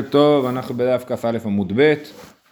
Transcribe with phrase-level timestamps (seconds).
[0.00, 1.94] טוב, אנחנו בדף כ"א עמוד ב'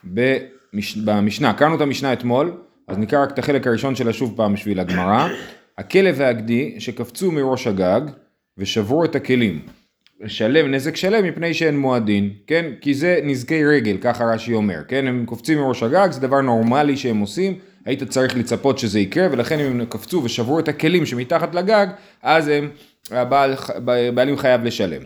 [0.04, 0.96] במש...
[0.96, 2.52] במשנה, קראנו את המשנה אתמול,
[2.89, 5.29] אז נקרא רק את החלק הראשון שלה שוב פעם בשביל הגמרא.
[5.79, 8.00] הכלב והגדי שקפצו מראש הגג
[8.58, 9.61] ושברו את הכלים.
[10.26, 12.71] שלם נזק שלם מפני שאין מועדין, כן?
[12.80, 15.07] כי זה נזקי רגל, ככה רש"י אומר, כן?
[15.07, 19.61] הם קופצים מראש הגג, זה דבר נורמלי שהם עושים, היית צריך לצפות שזה יקרה, ולכן
[19.61, 21.86] אם הם קפצו ושברו את הכלים שמתחת לגג,
[22.22, 22.70] אז הם,
[23.11, 23.54] הבעל,
[24.09, 25.02] הבעלים חייב לשלם.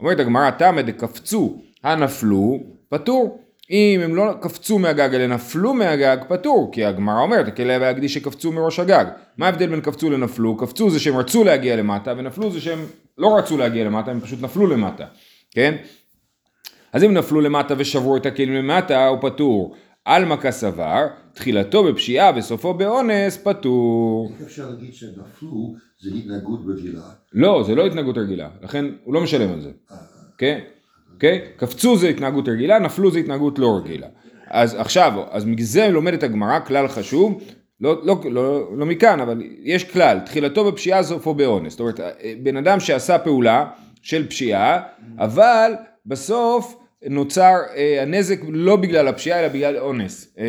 [0.00, 3.40] אומרת הגמרא, תמא דקפצו הנפלו, פטור.
[3.70, 6.70] אם הם לא קפצו מהגג אלא נפלו מהגג, פטור.
[6.72, 9.04] כי הגמרא אומרת, הכלב והגדי שקפצו מראש הגג.
[9.36, 10.56] מה ההבדל בין קפצו לנפלו?
[10.56, 12.78] קפצו זה שהם רצו להגיע למטה, ונפלו זה שהם
[13.18, 15.04] לא רצו להגיע למטה, הם פשוט נפלו למטה,
[15.50, 15.76] כן?
[16.92, 19.74] אז אם נפלו למטה ושברו את הכלים למטה, הוא פטור.
[20.04, 24.32] עלמא כסבר, תחילתו בפשיעה וסופו באונס, פטור.
[24.32, 27.02] איך אפשר להגיד שנפלו זה התנהגות רגילה?
[27.32, 29.70] לא, זה לא התנהגות רגילה, לכן הוא לא משלם על זה.
[30.38, 30.60] כן?
[31.16, 31.40] אוקיי?
[31.56, 34.06] קפצו זה התנהגות רגילה, נפלו זה התנהגות לא רגילה.
[34.50, 37.42] אז עכשיו, אז מזה לומדת הגמרא כלל חשוב,
[37.80, 41.72] לא, לא, לא, לא מכאן, אבל יש כלל, תחילתו בפשיעה סופו באונס.
[41.72, 42.00] זאת אומרת,
[42.42, 43.64] בן אדם שעשה פעולה
[44.02, 44.80] של פשיעה,
[45.18, 45.72] אבל
[46.06, 46.76] בסוף
[47.08, 50.34] נוצר אה, הנזק לא בגלל הפשיעה אלא בגלל אונס.
[50.38, 50.44] אה,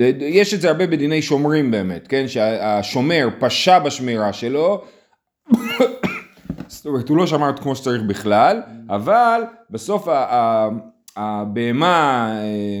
[0.00, 2.28] אה, יש את זה הרבה בדיני שומרים באמת, כן?
[2.28, 4.84] שהשומר פשע בשמירה שלו
[6.86, 10.08] זאת אומרת הוא לא שמר כמו שצריך בכלל, אבל בסוף
[11.16, 12.32] הבהמה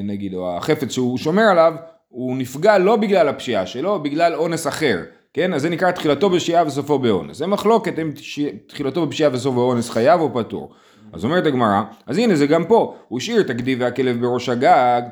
[0.04, 1.74] נגיד או החפץ שהוא שומר עליו
[2.08, 5.54] הוא נפגע לא בגלל הפשיעה שלו, בגלל אונס אחר, כן?
[5.54, 7.36] אז זה נקרא תחילתו בפשיעה וסופו באונס.
[7.36, 8.12] זה מחלוקת אם
[8.66, 10.72] תחילתו בפשיעה וסופו באונס חייב או פטור.
[11.12, 15.02] אז אומרת הגמרא, אז הנה זה גם פה, הוא השאיר את הגדי והכלב בראש הגג,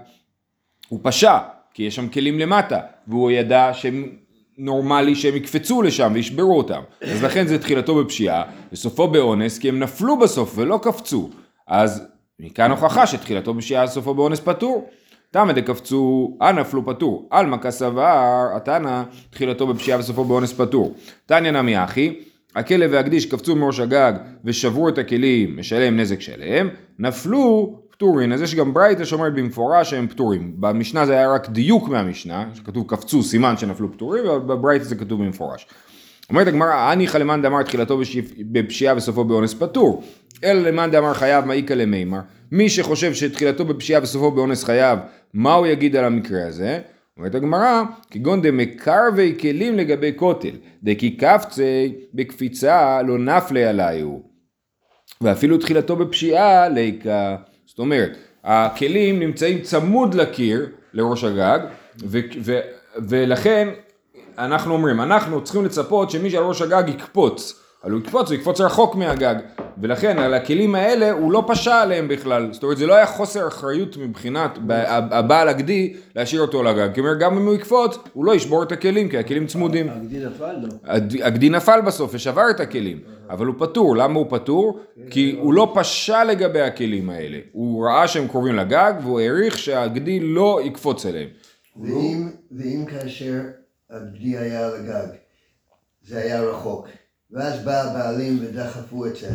[0.89, 1.39] הוא פשע,
[1.75, 2.79] כי יש שם כלים למטה,
[3.09, 4.09] והוא ידע שהם
[4.59, 6.81] נורמלי שהם יקפצו לשם וישברו אותם.
[7.03, 11.31] אז לכן זה תחילתו בפשיעה, וסופו באונס, כי הם נפלו בסוף ולא קפצו.
[11.69, 12.03] אז
[12.41, 14.91] מכאן הוכחה שתחילתו בפשיעה וסופו באונס פטור.
[15.31, 17.29] תמא דקפצו, אה נפלו פטור.
[17.31, 20.95] עלמא כסבר, התנא, תחילתו בפשיעה וסופו באונס פטור.
[21.27, 22.15] תניא נמי אחי,
[22.55, 24.13] הכלב והגדי שקפצו מראש הגג
[24.45, 30.09] ושברו את הכלים, משלם נזק שלם, נפלו פטורין, אז יש גם ברייתא שאומרת במפורש שהם
[30.09, 30.55] פטורים.
[30.61, 35.25] במשנה זה היה רק דיוק מהמשנה, שכתוב קפצו סימן שנפלו פטורים, אבל בברייתא זה כתוב
[35.25, 35.67] במפורש.
[36.31, 38.01] אומרת הגמרא, הניחא למאן דאמר תחילתו
[38.53, 40.03] בפשיעה וסופו באונס פטור,
[40.45, 42.21] אלא למאן דאמר חייב מאי איכא למימר.
[42.53, 44.99] מי שחושב שתחילתו בפשיעה וסופו באונס חייב,
[45.35, 46.81] מה הוא יגיד על המקרה הזה?
[47.17, 54.09] אומרת הגמרא, כגון דמקרבי כלים לגבי כותל, דכי קפצי בקפיצה לא נפלי עלייהו.
[55.21, 57.37] ואפילו תחילתו בפשיעה ליקה.
[57.75, 58.11] זאת אומרת,
[58.45, 61.59] הכלים נמצאים צמוד לקיר, לראש הגג,
[62.05, 62.61] ו- ו-
[63.09, 63.69] ולכן
[64.39, 67.61] אנחנו אומרים, אנחנו צריכים לצפות שמי שעל ראש הגג יקפוץ.
[67.85, 69.35] אבל הוא יקפוץ, הוא יקפוץ רחוק מהגג.
[69.79, 72.53] ולכן על הכלים האלה הוא לא פשע עליהם בכלל.
[72.53, 74.59] זאת אומרת זה לא היה חוסר אחריות מבחינת
[74.89, 76.95] הבעל הגדי להשאיר אותו לגג.
[76.95, 79.89] כי אומר גם אם הוא יקפוץ הוא לא ישבור את הכלים כי הכלים צמודים.
[79.89, 80.69] הגדי נפל לא.
[81.25, 83.01] הגדי נפל בסוף ושבר את הכלים.
[83.31, 83.97] אבל הוא פטור.
[83.97, 84.81] למה הוא פטור?
[85.11, 87.39] כי הוא לא פשע לגבי הכלים האלה.
[87.53, 91.29] הוא ראה שהם קרובים לגג והוא העריך שהגדי לא יקפוץ אליהם.
[91.77, 93.41] ואם, ואם כאשר
[93.91, 95.09] הגדי היה על הגג,
[96.03, 96.89] זה היה רחוק,
[97.31, 99.29] ואז בא הבעלים ודחפו את זה,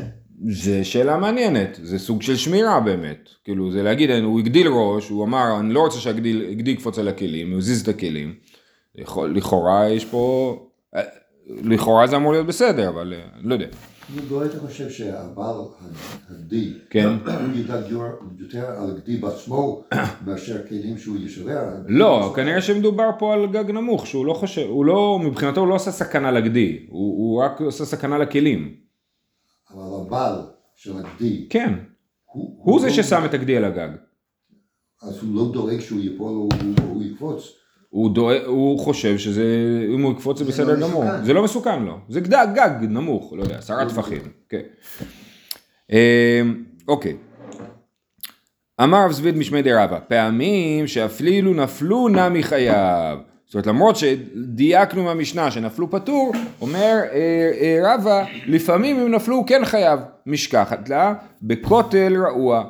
[0.48, 5.26] זה שאלה מעניינת, זה סוג של שמירה באמת, כאילו זה להגיד, הוא הגדיל ראש, הוא
[5.26, 8.36] אמר אני לא רוצה שהגדי יקפוץ על הכלים, הוא הזיז את הכלים,
[8.96, 10.56] יכול, לכאורה יש פה,
[11.48, 13.68] לכאורה זה אמור להיות בסדר, אבל אני לא יודע.
[14.30, 15.56] לא היית חושב שהבעל
[16.30, 17.08] הגדי, כן.
[17.26, 17.84] הוא ידאג
[18.40, 19.84] יותר על הגדי בעצמו
[20.26, 21.64] מאשר כלים שהוא ישבר?
[21.88, 25.76] לא, כנראה שמדובר פה על גג נמוך, שהוא לא חושב, הוא לא, מבחינתו הוא לא
[25.76, 28.89] עושה סכנה לגדי, הוא רק עושה סכנה לכלים.
[29.74, 30.36] אבל הבעל
[30.76, 31.74] של הגדי, כן,
[32.26, 33.90] הוא, הוא זה לא- ששם את הגדי על הגג.
[35.02, 37.44] אז הוא לא דואג שהוא ייפול או הוא- הוא יקפוץ.
[37.90, 39.44] הוא, דואג, הוא חושב שזה,
[39.96, 41.04] אם הוא יקפוץ זה זה בסדר לא גמור.
[41.04, 41.24] מסוכן.
[41.26, 41.98] זה לא מסוכן לו.
[42.10, 44.22] זה גג, גג נמוך, לא יודע, עשרה לא טפחים.
[44.50, 44.62] כן.
[45.92, 47.18] אמ, אוקיי.
[48.84, 53.20] אמר רב זביד משמי דרבא, פעמים שאפילו נפלו נמי חייב.
[53.50, 59.66] זאת אומרת למרות שדייקנו מהמשנה שנפלו פטור, אומר אה, אה, רבא, לפעמים אם נפלו כן
[59.66, 60.00] חייב.
[60.26, 62.64] משכחת לה, בכותל רעוע.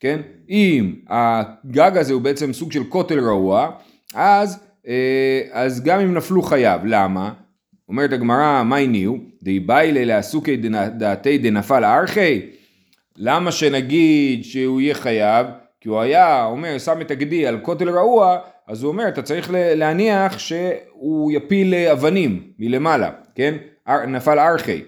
[0.00, 0.20] כן?
[0.50, 3.70] אם הגג הזה הוא בעצם סוג של כותל רעוע,
[4.14, 4.58] אז,
[4.88, 6.80] אה, אז גם אם נפלו חייב.
[6.84, 7.32] למה?
[7.88, 9.18] אומרת הגמרא, מה הניעו?
[9.42, 10.56] די באי לעסוקי
[10.96, 12.40] דעתי דנפל ארכי?
[13.16, 15.46] למה שנגיד שהוא יהיה חייב?
[15.80, 18.38] כי הוא היה אומר, שם את הגדי על כותל רעוע,
[18.68, 23.54] אז הוא אומר, אתה צריך להניח שהוא יפיל אה, אבנים מלמעלה, כן?
[24.08, 24.82] נפל ארכי.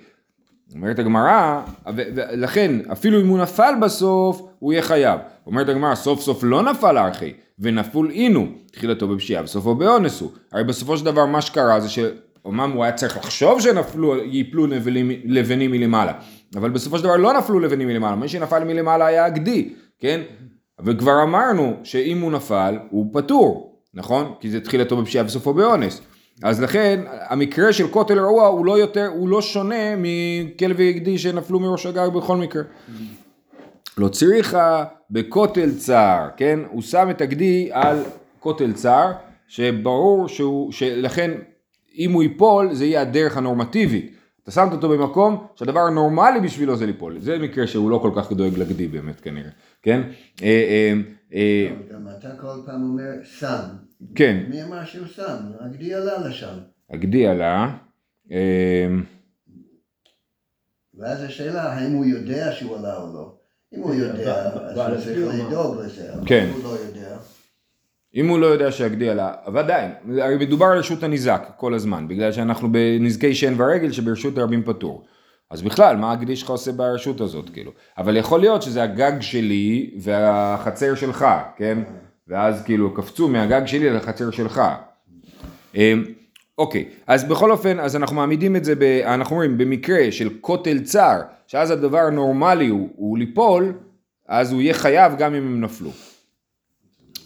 [0.75, 1.61] אומרת הגמרא,
[1.97, 5.21] ולכן אפילו אם הוא נפל בסוף, הוא יהיה חייב.
[5.47, 10.31] אומרת הגמרא, סוף סוף לא נפל ארכי, ונפול אינו, תחילתו בפשיעה וסופו באונס הוא.
[10.53, 15.11] הרי בסופו של דבר מה שקרה זה שאומנם הוא היה צריך לחשוב שנפלו, ייפלו לבנים,
[15.25, 16.13] לבנים מלמעלה,
[16.57, 20.21] אבל בסופו של דבר לא נפלו לבנים מלמעלה, מי שנפל מלמעלה היה הגדי, כן?
[20.85, 24.35] וכבר אמרנו שאם הוא נפל, הוא פטור, נכון?
[24.41, 26.01] כי זה תחילתו בפשיעה וסופו באונס.
[26.43, 31.61] אז לכן המקרה של כותל רעוע הוא לא יותר, הוא לא שונה מכלב ויגדי שנפלו
[31.61, 32.63] מראש הגג בכל מקרה.
[33.99, 36.61] לא צריכה בכותל צר, כן?
[36.71, 38.03] הוא שם את הגדי על
[38.41, 39.13] כותל צר,
[39.49, 41.31] שברור שהוא, שלכן
[41.99, 44.17] אם הוא ייפול זה יהיה הדרך הנורמטיבית.
[44.43, 47.17] אתה שמת אותו במקום שהדבר הנורמלי בשבילו זה ליפול.
[47.21, 49.51] זה מקרה שהוא לא כל כך דואג לגדי באמת כנראה,
[49.83, 50.03] כן?
[51.35, 53.61] אה, אה, אה, גם אתה כל פעם אומר שם.
[54.15, 54.45] כן.
[54.49, 55.37] מי אמר שהוא שם?
[55.61, 56.59] הגדי עלה לשם.
[56.91, 57.77] הגדי עלה.
[60.95, 63.35] ואז השאלה האם הוא יודע שהוא עלה או לא.
[63.75, 66.13] אם הוא יודע, אז הוא צריך לדאוג לזה.
[66.27, 66.49] כן.
[66.49, 67.17] אם הוא לא יודע.
[68.15, 69.91] אם הוא לא יודע שהגדי עלה, עדיין,
[70.23, 75.05] הרי מדובר על רשות הניזק כל הזמן, בגלל שאנחנו בנזקי שן ורגל שברשות הרבים פטור.
[75.51, 77.73] אז בכלל, מה הגדי שלך עושה ברשות הזאת, כאילו?
[77.99, 81.27] אבל יכול להיות שזה הגג שלי והחצר שלך,
[81.57, 81.79] כן?
[82.29, 84.63] ואז כאילו קפצו מהגג שלי לחצר שלך.
[85.75, 86.05] אמ,
[86.59, 90.81] אוקיי, אז בכל אופן, אז אנחנו מעמידים את זה, ב, אנחנו אומרים, במקרה של כותל
[90.81, 93.73] צר, שאז הדבר הנורמלי הוא, הוא ליפול,
[94.29, 95.91] אז הוא יהיה חייב גם אם הם נפלו.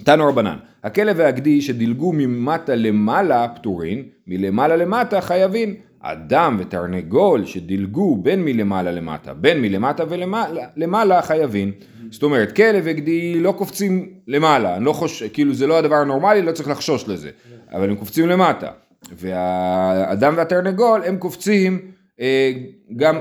[0.05, 5.75] תנו רבנן, הכלב והגדי שדילגו ממטה למעלה פטורין, מלמעלה למטה חייבים.
[6.07, 11.73] אדם ותרנגול שדילגו בין מלמעלה למטה, בין מלמטה ולמעלה חייבים.
[12.11, 15.23] זאת אומרת, כלב וגדי לא קופצים למעלה, אני לא חוש...
[15.23, 17.31] כאילו זה לא הדבר הנורמלי, לא צריך לחשוש לזה,
[17.73, 18.71] אבל הם קופצים למטה.
[19.13, 21.81] והאדם והתרנגול הם קופצים
[22.21, 22.53] אה,
[22.97, 23.19] גם,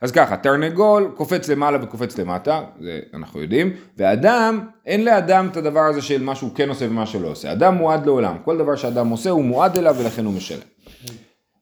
[0.00, 5.80] אז ככה, תרנגול קופץ למעלה וקופץ למטה, זה אנחנו יודעים, ואדם, אין לאדם את הדבר
[5.80, 7.52] הזה של מה שהוא כן עושה ומה שלא עושה.
[7.52, 10.58] אדם מועד לעולם, כל דבר שאדם עושה הוא מועד אליו ולכן הוא משלם.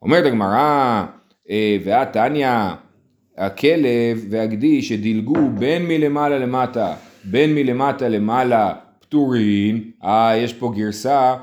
[0.02, 1.04] אומרת הגמרא,
[1.50, 2.50] אה, והתניא,
[3.38, 6.94] הכלב והגדי שדילגו בין מלמעלה למטה,
[7.24, 11.34] בין מלמטה למעלה פטורין, אה, יש פה גרסה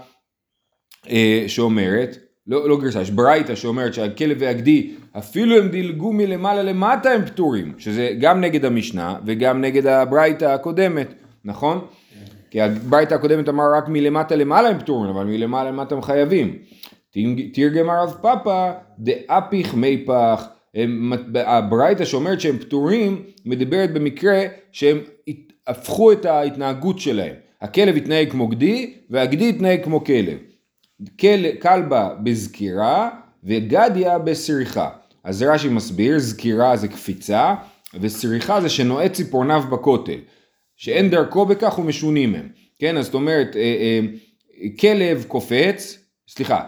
[1.09, 2.17] אה, שאומרת,
[2.47, 7.73] לא, לא גרסה, יש ברייתא שאומרת שהכלב והגדי, אפילו הם דילגו מלמעלה למטה הם פטורים,
[7.77, 11.13] שזה גם נגד המשנה וגם נגד הברייתא הקודמת,
[11.45, 11.85] נכון?
[12.51, 16.57] כי הברייתא הקודמת אמר רק מלמטה למעלה הם פטורים, אבל מלמעלה למטה הם חייבים.
[17.53, 20.47] תרגם הרב פאפא דאפיך מי פח,
[21.35, 24.99] הברייתא שאומרת שהם פטורים, מדברת במקרה שהם
[25.67, 27.35] הפכו את ההתנהגות שלהם.
[27.61, 30.37] הכלב התנהג כמו גדי והגדי התנהג כמו כלב.
[31.19, 33.09] כל, כלבה בזקירה
[33.43, 34.89] וגדיה בסריחה.
[35.23, 37.55] אז רש"י מסביר, זקירה זה קפיצה
[38.01, 40.19] וסריחה זה שנועד ציפורניו בכותל.
[40.75, 42.49] שאין דרכו בכך ומשונים הם.
[42.79, 43.99] כן, אז זאת אומרת, אה, אה,
[44.79, 46.65] כלב קופץ, סליחה,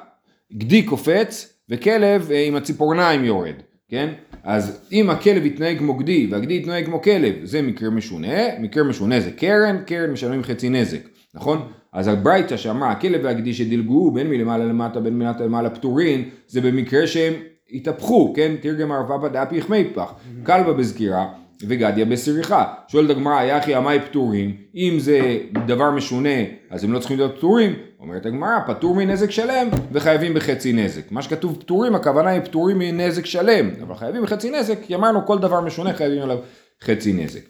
[0.58, 3.56] גדי קופץ וכלב אה, עם הציפורניים יורד,
[3.90, 4.14] כן?
[4.44, 9.20] אז אם הכלב יתנהג כמו גדי והגדי יתנהג כמו כלב, זה מקרה משונה, מקרה משונה
[9.20, 11.02] זה קרן, קרן משלמים חצי נזק,
[11.34, 11.68] נכון?
[11.94, 17.08] אז הברייתא שאמרה הכלב והגדי שדילגו בין מלמעלה למטה בין מלמטה למעלה פטורין, זה במקרה
[17.08, 17.34] שהם
[17.72, 18.56] התהפכו, כן?
[18.62, 20.14] תרגם ערבה דאפי יחמי פח,
[20.44, 21.28] כלבה בזקירה
[21.62, 22.74] וגדיה בסריחה.
[22.88, 27.74] שואלת הגמרא, יחי עמי פטורים, אם זה דבר משונה, אז הם לא צריכים להיות פטורים?
[28.00, 31.12] אומרת הגמרא, פטור מנזק שלם וחייבים בחצי נזק.
[31.12, 35.40] מה שכתוב פטורים, הכוונה היא פטורים מנזק שלם, אבל חייבים בחצי נזק, כי אמרנו כל
[35.40, 36.38] דבר משונה חייבים עליו
[36.84, 37.42] חצי נזק.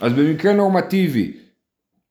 [0.00, 1.32] אז במקרה נורמטיבי,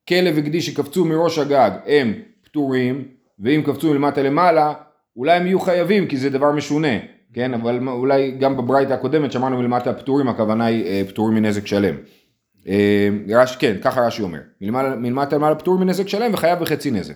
[0.08, 2.12] כלב וגדי שקפצו מראש הגג הם
[2.44, 3.04] פטורים,
[3.38, 4.72] ואם קפצו מלמטה למעלה,
[5.16, 7.13] אולי הם יהיו חייבים כי זה דבר משונה.
[7.34, 11.94] כן, אבל אולי גם בברייתא הקודמת שאמרנו מלמטה הפטורים, הכוונה היא אה, פטורים מנזק שלם.
[12.68, 14.38] אה, רש, כן, ככה רש"י אומר,
[14.96, 17.14] מלמטה, למעלה פטור מנזק שלם וחייב בחצי נזק.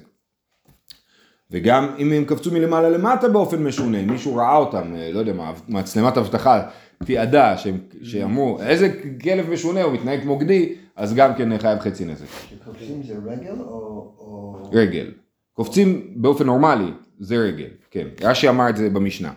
[1.50, 5.52] וגם אם הם קפצו מלמעלה למטה באופן משונה, מישהו ראה אותם, אה, לא יודע מה,
[5.68, 6.62] מצלמת אבטחה
[7.04, 7.54] תיעדה,
[8.02, 12.26] שאמרו איזה כלב משונה, הוא מתנהג כמו גדי, אז גם כן חייב חצי נזק.
[12.50, 14.70] שקופצים זה רגל או...
[14.72, 15.10] רגל.
[15.52, 18.06] קופצים באופן נורמלי, זה רגל, כן.
[18.22, 19.32] רש"י אמר את זה במשנה.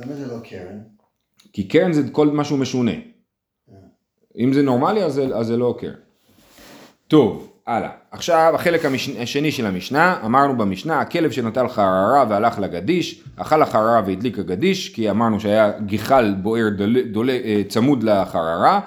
[0.00, 0.78] למה זה לא קרן?
[1.52, 2.92] כי קרן זה כל משהו משונה.
[4.38, 5.94] אם זה נורמלי אז זה, אז זה לא קרן.
[7.08, 7.90] טוב, הלאה.
[8.10, 9.08] עכשיו החלק המש...
[9.08, 15.10] השני של המשנה, אמרנו במשנה, הכלב שנטל חררה והלך לגדיש, אכל החררה והדליק הגדיש, כי
[15.10, 17.02] אמרנו שהיה גיחל בוער דול...
[17.02, 17.30] דול...
[17.30, 18.80] אה, צמוד לחררה,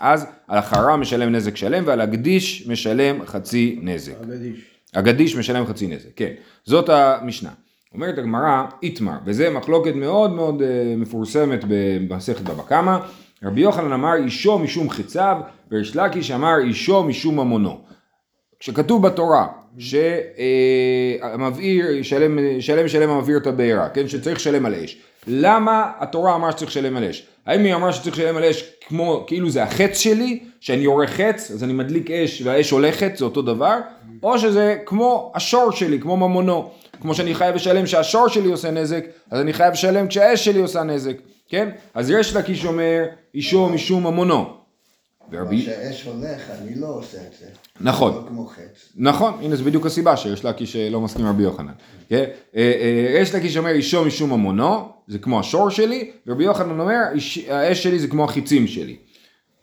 [0.00, 4.12] אז על החררה משלם נזק שלם ועל הגדיש משלם חצי נזק.
[4.20, 4.60] הגדיש.
[4.94, 6.32] הגדיש משלם חצי נזק, כן.
[6.64, 7.50] זאת המשנה.
[7.94, 12.98] אומרת הגמרא, איתמר, וזה מחלוקת מאוד מאוד אה, מפורסמת במסכת בבא קמא.
[13.42, 15.36] רבי יוחנן אמר אישו משום חציו,
[15.70, 17.80] וריש לקיש אמר אישו משום ממונו.
[18.60, 19.46] כשכתוב בתורה
[21.18, 24.98] שהמבעיר ישלם, ישלם ישלם המבעיר את הבעירה, כן, שצריך לשלם על אש.
[25.26, 27.26] למה התורה אמרה שצריך לשלם על אש?
[27.46, 31.50] האם היא אמרה שצריך לשלם על אש כמו, כאילו זה החץ שלי, שאני יורה חץ,
[31.50, 33.76] אז אני מדליק אש והאש הולכת, זה אותו דבר,
[34.22, 36.70] או שזה כמו השור שלי, כמו ממונו.
[37.00, 40.82] כמו שאני חייב לשלם שהשור שלי עושה נזק, אז אני חייב לשלם כשהאש שלי עושה
[40.82, 41.16] נזק,
[41.48, 41.68] כן?
[41.94, 44.58] אז יש לקיש אומר, אישו משום ממונו.
[45.32, 45.62] ורבי...
[45.62, 47.46] כשהאש הולך, אני לא עושה את זה.
[47.80, 48.14] נכון.
[48.14, 48.92] לא כמו חץ.
[48.96, 51.72] נכון, הנה זה בדיוק הסיבה שיש לקיש לא מסכים רבי יוחנן.
[52.08, 52.24] כן?
[52.56, 52.72] אה,
[53.14, 56.94] אה, יש לקיש אומר אישו משום ממונו, זה כמו השור שלי, ורבי יוחנן אומר
[57.48, 58.96] האש שלי זה כמו החיצים שלי.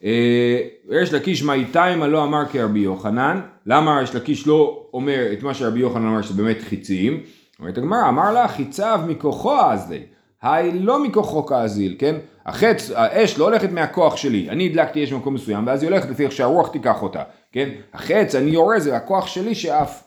[0.06, 0.62] אה,
[1.02, 5.54] יש לקיש מה איתיימה לא אמר כרבי יוחנן, למה יש לקיש לא אומר את מה
[5.54, 7.24] שרבי יוחנן אמר שזה באמת חיצים?
[7.60, 10.04] אומרת הגמרא, אמר לה חיציו מכוחו אזלי,
[10.42, 12.16] היי לא מכוחו כאזיל, כן?
[12.46, 16.24] החץ, האש לא הולכת מהכוח שלי, אני הדלקתי אש במקום מסוים ואז היא הולכת לפי
[16.24, 17.70] איך שהרוח תיקח אותה, כן?
[17.94, 20.04] החץ, אני יורה, זה הכוח שלי שעף.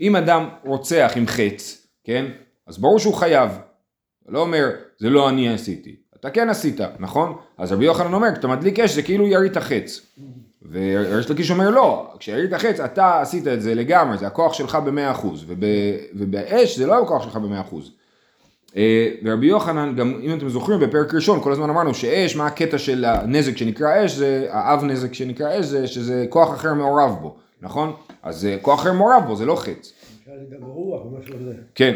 [0.00, 2.24] אם אדם רוצח עם חץ, כן?
[2.66, 3.50] אז ברור שהוא חייב.
[4.28, 6.01] לא אומר, זה לא אני עשיתי.
[6.22, 7.34] אתה כן עשית, נכון?
[7.58, 10.00] אז רבי יוחנן אומר, כשאתה מדליק אש זה כאילו ירית חץ.
[10.70, 15.10] וריש לקיש אומר לא, כשירית חץ אתה עשית את זה לגמרי, זה הכוח שלך במאה
[15.10, 15.44] אחוז,
[16.14, 17.92] ובאש זה לא הכוח שלך במאה אחוז.
[18.76, 22.78] אה, ורבי יוחנן, גם אם אתם זוכרים בפרק ראשון, כל הזמן אמרנו שאש, מה הקטע
[22.78, 27.36] של הנזק שנקרא אש, זה האב נזק שנקרא אש, זה שזה כוח אחר מעורב בו,
[27.62, 27.92] נכון?
[28.22, 29.92] אז כוח אחר מעורב בו, זה לא חץ.
[31.74, 31.94] כן.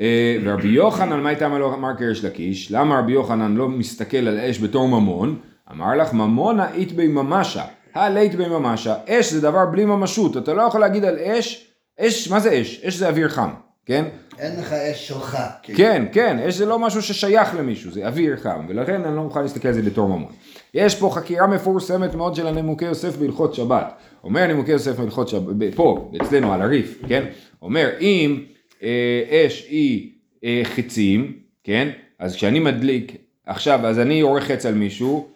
[0.00, 2.72] אה, ורבי יוחנן, מה הייתה אמר קרש לקיש?
[2.72, 5.38] למה רבי יוחנן לא מסתכל על אש בתור ממון?
[5.72, 10.54] אמר לך ממונה אית בי ממשה, הלית בי ממשה, אש זה דבר בלי ממשות, אתה
[10.54, 12.84] לא יכול להגיד על אש, אש, מה זה אש?
[12.84, 13.50] אש זה אוויר חם,
[13.86, 14.04] כן?
[14.38, 15.38] אין לך אש שלך.
[15.62, 15.78] כאילו.
[15.78, 19.42] כן, כן, אש זה לא משהו ששייך למישהו, זה אוויר חם, ולכן אני לא מוכן
[19.42, 20.32] להסתכל על זה בתור ממון.
[20.74, 23.92] יש פה חקירה מפורסמת מאוד של הנימוקי יוסף בהלכות שבת.
[24.24, 27.24] אומר נימוקי יוסף בהלכות שבת, פה, אצלנו על הריף, כן?
[27.62, 28.44] אומר, אם
[29.30, 30.12] אש היא
[30.44, 31.32] אה, חצים,
[31.64, 31.88] כן?
[32.18, 33.16] אז כשאני מדליק,
[33.46, 35.28] עכשיו, אז אני יורה חץ על מישהו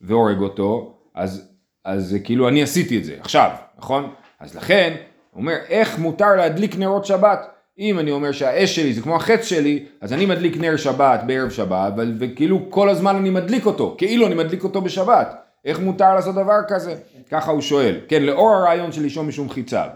[0.00, 1.48] והורג אותו, אז,
[1.84, 4.10] אז כאילו אני עשיתי את זה, עכשיו, נכון?
[4.40, 4.94] אז לכן,
[5.30, 7.46] הוא אומר, איך מותר להדליק נרות שבת?
[7.78, 11.50] אם אני אומר שהאש שלי זה כמו החץ שלי, אז אני מדליק נר שבת בערב
[11.50, 15.34] שבת, וכאילו כל הזמן אני מדליק אותו, כאילו אני מדליק אותו בשבת.
[15.64, 16.94] איך מותר לעשות דבר כזה?
[17.30, 18.00] ככה הוא שואל.
[18.08, 19.88] כן, לאור הרעיון של אישו משום חיציו.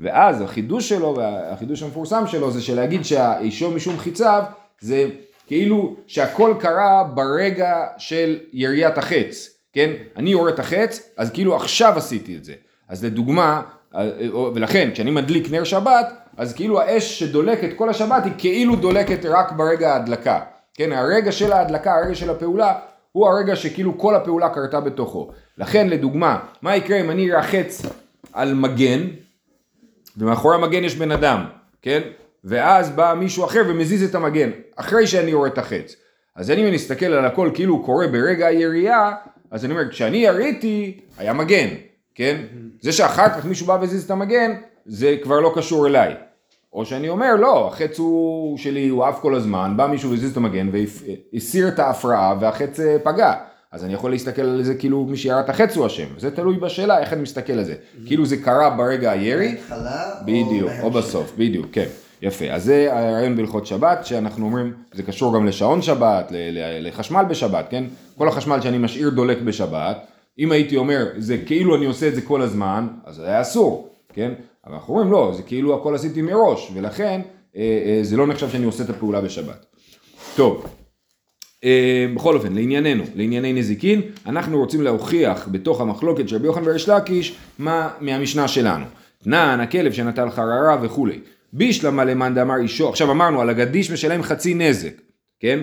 [0.00, 4.42] ואז החידוש שלו, והחידוש המפורסם שלו, זה שלהגיד שהאישו משום חיציו,
[4.80, 5.06] זה
[5.46, 9.50] כאילו שהכל קרה ברגע של יריית החץ.
[9.72, 9.90] כן?
[10.16, 12.52] אני יורה את החץ, אז כאילו עכשיו עשיתי את זה.
[12.88, 13.62] אז לדוגמה,
[14.54, 19.52] ולכן כשאני מדליק נר שבת, אז כאילו האש שדולקת כל השבת היא כאילו דולקת רק
[19.52, 20.40] ברגע ההדלקה.
[20.74, 22.74] כן, הרגע של ההדלקה, הרגע של הפעולה,
[23.12, 25.30] הוא הרגע שכאילו כל הפעולה קרתה בתוכו.
[25.58, 27.82] לכן לדוגמה, מה יקרה אם אני ארחץ
[28.32, 29.00] על מגן,
[30.18, 31.44] ומאחורי המגן יש בן אדם,
[31.82, 32.00] כן?
[32.44, 35.96] ואז בא מישהו אחר ומזיז את המגן, אחרי שאני יורה את החץ.
[36.36, 39.12] אז אני מסתכל על הכל כאילו הוא קורה ברגע הירייה,
[39.50, 41.68] אז אני אומר, כשאני יריתי, היה מגן,
[42.14, 42.40] כן?
[42.80, 44.54] זה שאחר כך מישהו בא והזיז את המגן,
[44.86, 46.14] זה כבר לא קשור אליי.
[46.72, 50.36] או שאני אומר, לא, החץ הוא שלי, הוא עף כל הזמן, בא מישהו והזיז את
[50.36, 50.68] המגן
[51.32, 53.34] והסיר את ההפרעה והחץ אה, פגע.
[53.72, 56.06] אז אני יכול להסתכל על זה כאילו מי שירה את החץ הוא אשם.
[56.18, 57.74] זה תלוי בשאלה איך אני מסתכל על זה.
[58.06, 59.56] כאילו זה קרה ברגע הירי.
[60.24, 61.86] בדיוק, או בסוף, בדיוק, כן.
[62.22, 66.32] יפה, אז זה הרעיון בהלכות שבת, שאנחנו אומרים, זה קשור גם לשעון שבת,
[66.80, 67.84] לחשמל בשבת, כן?
[68.18, 70.06] כל החשמל שאני משאיר דולק בשבת,
[70.38, 73.88] אם הייתי אומר, זה כאילו אני עושה את זה כל הזמן, אז זה היה אסור,
[74.12, 74.32] כן?
[74.66, 77.20] אבל אנחנו אומרים, לא, זה כאילו הכל עשיתי מראש, ולכן
[77.56, 79.66] אה, אה, זה לא נחשב שאני עושה את הפעולה בשבת.
[80.36, 80.66] טוב,
[82.14, 87.36] בכל אופן, לענייננו, לענייני נזיקין, אנחנו רוצים להוכיח בתוך המחלוקת של רבי יוחנן וריש לקיש,
[87.58, 88.84] מה מהמשנה שלנו.
[89.24, 91.18] תנן, הכלב שנטל חררה וכולי.
[91.52, 94.92] בישלמה למאן דאמר אישו, עכשיו אמרנו על הגדיש משלם חצי נזק,
[95.40, 95.60] כן?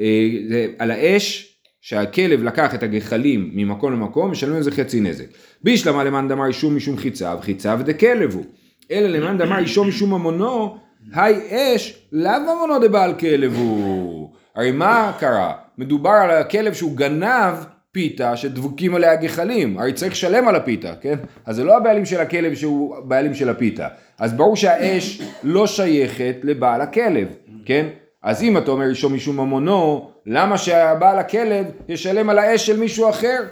[0.00, 5.24] אה, על האש שהכלב לקח את הגחלים ממקום למקום, משלמים על זה חצי נזק.
[5.62, 8.44] בישלמה למאן דאמר אישו משום חיציו, חיציו דכלב הוא.
[8.90, 10.76] אלא למאן דאמר אישו משום ממונו,
[11.12, 14.21] היי אש לאו ממונו דבעל כלב הוא.
[14.54, 15.52] הרי מה קרה?
[15.78, 17.54] מדובר על הכלב שהוא גנב
[17.92, 21.18] פיתה שדבוקים עליה גחלים, הרי צריך לשלם על הפיתה, כן?
[21.46, 23.88] אז זה לא הבעלים של הכלב שהוא בעלים של הפיתה.
[24.18, 27.28] אז ברור שהאש לא שייכת לבעל הכלב,
[27.64, 27.86] כן?
[28.22, 33.10] אז אם אתה אומר אישו משום ממונו, למה שהבעל הכלב ישלם על האש של מישהו
[33.10, 33.42] אחר?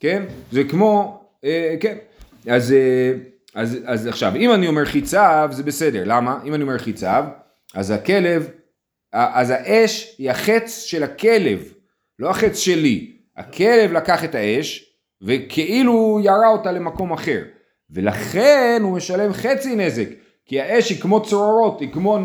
[0.00, 0.22] כן?
[0.52, 1.96] זה כמו, אה, כן.
[2.46, 3.12] אז, אה,
[3.54, 6.02] אז, אז עכשיו, אם אני אומר חיציו, זה בסדר.
[6.06, 6.38] למה?
[6.44, 7.24] אם אני אומר חיציו,
[7.74, 8.48] אז הכלב,
[9.12, 11.72] אז האש היא החץ של הכלב,
[12.18, 13.12] לא החץ שלי.
[13.36, 17.42] הכלב לקח את האש וכאילו ירה אותה למקום אחר,
[17.90, 20.08] ולכן הוא משלם חצי נזק,
[20.46, 22.18] כי האש היא כמו צרורות, היא כמו,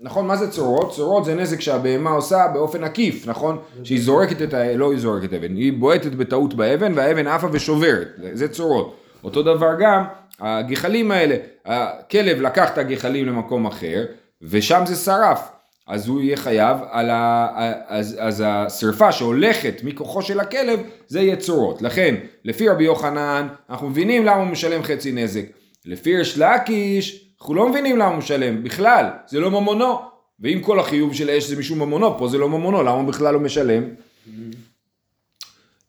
[0.00, 0.92] נכון, מה זה צרורות?
[0.92, 3.58] צרורות זה נזק שהבהמה עושה באופן עקיף, נכון?
[3.84, 4.76] שהיא זורקת את ה...
[4.76, 8.96] לא היא זורקת אבן, היא בועטת בטעות באבן והאבן עפה ושוברת, זה צרורות.
[9.24, 10.04] אותו דבר גם,
[10.40, 14.04] הגחלים האלה, הכלב לקח את הגחלים למקום אחר,
[14.42, 15.50] ושם זה שרף.
[15.86, 17.48] אז הוא יהיה חייב על ה...
[17.86, 21.82] אז, אז השרפה שהולכת מכוחו של הכלב זה יהיה צורות.
[21.82, 22.14] לכן,
[22.44, 25.44] לפי רבי יוחנן, אנחנו מבינים למה הוא משלם חצי נזק.
[25.86, 29.98] לפי ריש לקיש, אנחנו לא מבינים למה הוא משלם, בכלל, זה לא ממונו.
[30.40, 33.34] ואם כל החיוב של אש זה משום ממונו, פה זה לא ממונו, למה הוא בכלל
[33.34, 33.82] לא משלם?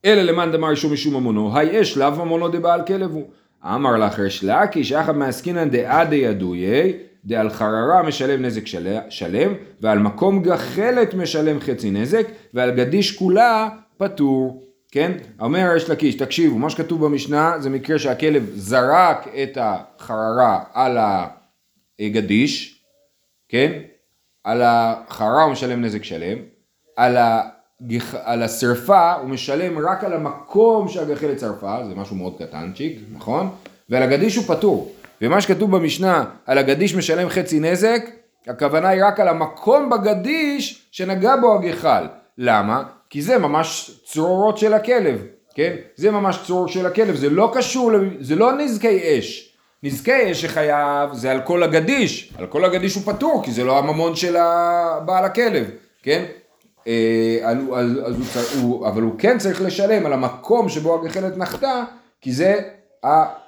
[0.05, 3.27] אלא למאן דמר אישו משום ממונו, היי אש לאו ממונו דבעל כלב הוא.
[3.65, 6.93] אמר לך ריש לקיש, אחת מעסקינן דעה דידויי,
[7.25, 8.63] דעל חררה משלם נזק
[9.09, 14.65] שלם, ועל מקום גחלת משלם חצי נזק, ועל גדיש כולה פטור.
[14.91, 15.11] כן?
[15.39, 20.97] אומר יש לקיש, תקשיבו, מה שכתוב במשנה זה מקרה שהכלב זרק את החררה על
[21.99, 22.83] הגדיש,
[23.49, 23.71] כן?
[24.43, 26.37] על החררה הוא משלם נזק שלם,
[26.95, 28.15] על, הגח...
[28.15, 33.49] על השרפה הוא משלם רק על המקום שהגחלת שרפה, זה משהו מאוד קטנצ'יק, נכון?
[33.89, 34.94] ועל הגדיש הוא פטור.
[35.21, 38.01] ומה שכתוב במשנה על הגדיש משלם חצי נזק,
[38.47, 42.07] הכוונה היא רק על המקום בגדיש שנגע בו הגחל.
[42.37, 42.83] למה?
[43.09, 45.21] כי זה ממש צרורות של הכלב,
[45.55, 45.75] כן?
[45.95, 49.55] זה ממש צרור של הכלב, זה לא קשור, זה לא נזקי אש.
[49.83, 53.79] נזקי אש שחייב זה על כל הגדיש, על כל הגדיש הוא פטור, כי זה לא
[53.79, 54.35] הממון של
[55.05, 55.69] בעל הכלב,
[56.03, 56.25] כן?
[56.87, 57.57] אה, אז,
[58.05, 58.15] אז
[58.55, 61.83] הוא, הוא, אבל הוא כן צריך לשלם על המקום שבו הגחלת נחתה,
[62.21, 62.61] כי זה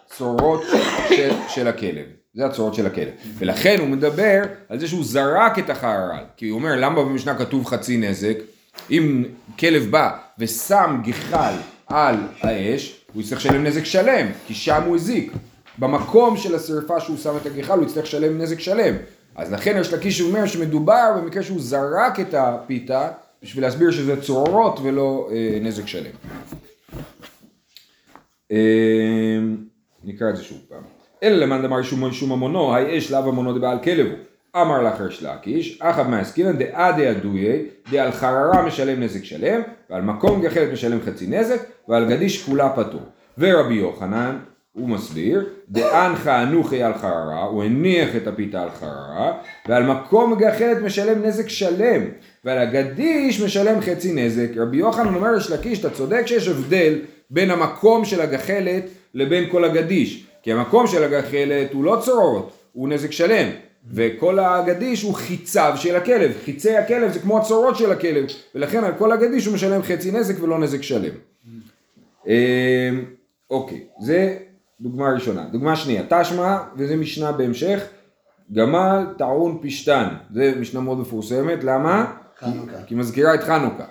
[0.08, 0.64] הצורות
[1.10, 2.06] של, של הכלב.
[2.34, 3.10] זה הצורות של הכלב.
[3.38, 6.24] ולכן הוא מדבר על זה שהוא זרק את החרל.
[6.38, 8.38] כי הוא אומר, למה במשנה כתוב חצי נזק?
[8.92, 9.26] אם
[9.60, 11.54] כלב בא ושם גחל
[11.88, 15.32] על האש, הוא יצטרך לשלם נזק שלם, כי שם הוא הזיק.
[15.78, 18.96] במקום של השרפה שהוא שם את הגחל, הוא יצטרך לשלם נזק שלם.
[19.36, 23.10] אז לכן יש לקיש אומר שמדובר במקרה שהוא זרק את הפיתה,
[23.44, 26.12] בשביל להסביר שזה צרורות ולא אה, נזק שלם.
[28.52, 28.58] אה,
[30.08, 30.84] נקרא את זה שוב פעם.
[31.24, 34.16] אלא למאן דמר שום שום ממונו, היי אש לאו ממונו דבעל כלבו.
[34.56, 37.56] אמר לך ריש לקיש, אחא מעסקינן דאה דאדויה,
[37.92, 43.02] דעל חררה משלם נזק שלם, ועל מקום גחלת משלם חצי נזק, ועל גדיש כולה פטור.
[43.38, 44.38] ורבי יוחנן,
[44.74, 50.78] הוא מסביר, דאנך אנוכי על חררה, הוא הניח את הפיתה על חררה, ועל מקום גחלת
[50.82, 52.02] משלם נזק שלם,
[52.46, 54.58] ועל הגדיש משלם חצי נזק.
[54.58, 58.84] רבי יוחנן אומר לריש לקיש, אתה צודק שיש הבדל בין המקום של הגחלת
[59.18, 60.26] לבין כל הגדיש.
[60.44, 63.50] כי המקום של הגחלת הוא לא צרורות, הוא נזק שלם.
[63.92, 68.26] וכל הגדיש הוא חיציו של הכלב, חיצי הכלב זה כמו הצורות של הכלב,
[68.56, 71.14] ולכן על כל הגדיש הוא משלם חצי נזק ולא נזק שלם.
[72.28, 72.34] אמ,
[73.50, 74.38] אוקיי, זה
[74.82, 75.46] דוגמה ראשונה.
[75.52, 77.84] דוגמה שנייה, תשמע, וזה משנה בהמשך,
[78.54, 82.14] גמל טעון פשתן, זה משנה מאוד מפורסמת, למה?
[82.40, 82.84] חנוכה.
[82.88, 83.86] כי מזכירה את חנוכה.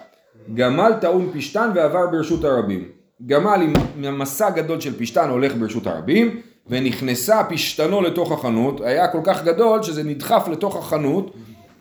[0.55, 2.96] גמל טעון פשתן ועבר ברשות הרבים.
[3.27, 9.21] גמל עם מסע גדול של פשתן הולך ברשות הרבים, ונכנסה פשתנו לתוך החנות, היה כל
[9.25, 11.37] כך גדול שזה נדחף לתוך החנות,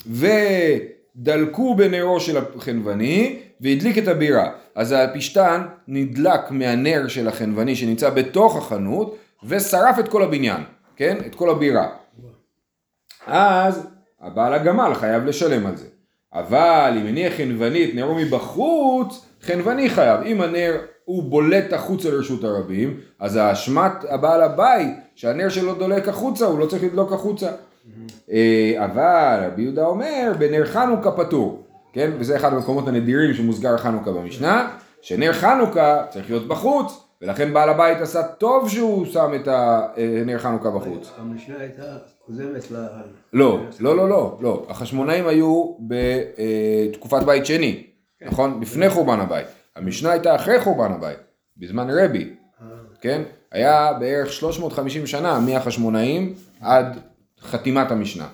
[0.07, 4.49] ודלקו בנרו של החנווני, והדליק את הבירה.
[4.75, 10.61] אז הפשתן נדלק מהנר של החנווני שנמצא בתוך החנות, ושרף את כל הבניין,
[10.95, 11.17] כן?
[11.25, 11.87] את כל הבירה.
[13.27, 13.87] אז
[14.21, 15.87] הבעל הגמל חייב לשלם על זה.
[16.33, 20.21] אבל אם הניח חנווני את נרו מבחוץ, חנווני חייב.
[20.21, 26.45] אם הנר הוא בולט החוצה לרשות הרבים, אז האשמת הבעל הבית שהנר שלו דולק החוצה,
[26.45, 27.51] הוא לא צריך לדלוק החוצה.
[28.31, 32.11] אה, אבל רבי יהודה אומר, בנר חנוכה פטור, כן?
[32.19, 34.69] וזה אחד המקומות הנדירים שמוסגר חנוכה במשנה,
[35.01, 39.47] שנר חנוכה צריך להיות בחוץ, ולכן בעל הבית עשה טוב שהוא שם את
[40.25, 41.11] נר חנוכה בחוץ.
[41.17, 41.83] המשנה הייתה
[42.25, 42.75] קודמת ל...
[43.33, 44.65] לא, לא, לא, לא, לא.
[44.69, 47.83] החשמונאים היו בתקופת בית שני,
[48.21, 48.61] נכון?
[48.61, 49.47] לפני חורבן הבית.
[49.75, 51.17] המשנה הייתה אחרי חורבן הבית,
[51.57, 52.33] בזמן רבי,
[53.01, 53.21] כן?
[53.51, 56.97] היה בערך 350 שנה מהחשמונאים עד
[57.41, 58.27] חתימת המשנה.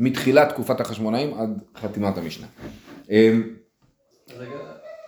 [0.00, 2.46] מתחילת תקופת החשמונאים עד חתימת המשנה.
[3.10, 3.42] אמ,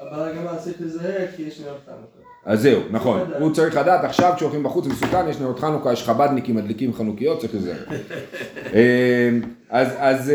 [0.00, 2.28] אבל גם צריך לזהה כי יש נרות חנוכה.
[2.44, 6.56] אז זהו, נכון, הוא צריך לדעת עכשיו כשהולכים בחוץ מסוכן, יש נרות חנוכה, יש חבדניקים
[6.56, 7.84] מדליקים חנוכיות, צריך לזהר.
[8.74, 10.32] אמ, אז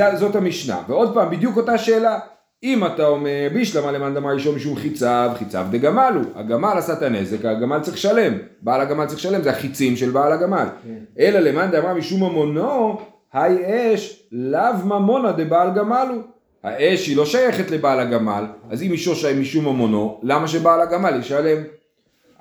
[0.00, 2.18] אה, זאת המשנה, ועוד פעם, בדיוק אותה שאלה,
[2.62, 7.02] אם אתה אומר בישלמה למאן דמר ראשון משום חיציו, חיציו דגמל הוא, הגמל עשה את
[7.02, 10.66] הנזק, הגמל צריך לשלם, בעל הגמל צריך לשלם, זה החיצים של בעל הגמל.
[10.84, 10.98] כן.
[11.18, 13.00] אלא למאן דמר משום ממונו,
[13.32, 16.22] היי אש לאו ממונה דבעל גמל הוא.
[16.64, 21.20] האש היא לא שייכת לבעל הגמל, אז אם אישו שי משום ממונו, למה שבעל הגמל
[21.20, 21.62] ישלם?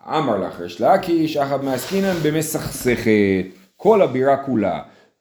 [0.07, 3.45] אמר לך ריש לקיש, אחת מעסקינן במסכסכת,
[3.77, 4.79] כל הבירה כולה.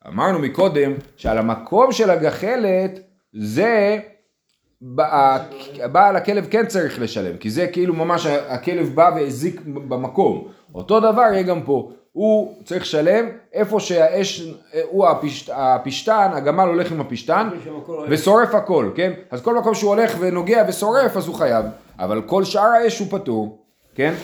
[0.09, 3.01] אמרנו מקודם שעל המקום של הגחלת
[3.33, 3.99] זה
[5.93, 10.49] בעל הכלב כן צריך לשלם, כי זה כאילו ממש הכלב בא והזיק במקום.
[10.75, 14.49] אותו דבר יהיה גם פה, הוא צריך לשלם איפה שהאש,
[14.83, 17.49] הוא הפשט, הפשטן, הגמל הולך עם הפשטן
[18.09, 19.13] ושורף הכל, כן?
[19.31, 21.65] אז כל מקום שהוא הולך ונוגע ושורף אז הוא חייב,
[21.99, 24.15] אבל כל שאר האש הוא פטור, כן?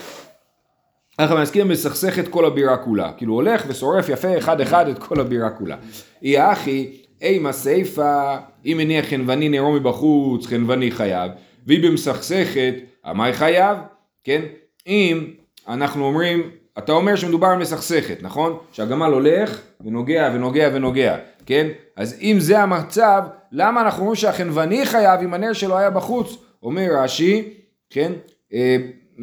[1.19, 5.21] אנחנו מסכים מסכסך את כל הבירה כולה, כאילו הולך ושורף יפה אחד אחד את כל
[5.21, 5.77] הבירה כולה.
[6.23, 11.33] אי אחי, אימה סיפה, אם מניח חנווני נרו מבחוץ, חנווני חייב,
[11.67, 13.79] והיא במסכסכת, המאי חייב,
[14.25, 14.43] כן?
[14.87, 15.25] אם
[15.69, 18.59] אנחנו אומרים, אתה אומר שמדובר על מסכסכת, נכון?
[18.73, 21.69] שהגמל הולך ונוגע ונוגע ונוגע, כן?
[21.97, 26.37] אז אם זה המצב, למה אנחנו אומרים שהחנווני חייב אם הנר שלו היה בחוץ?
[26.63, 27.55] אומר רש"י,
[27.91, 28.13] כן?
[28.53, 28.77] אה,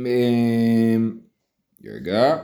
[0.05, 0.95] אה,
[1.86, 2.38] רגע.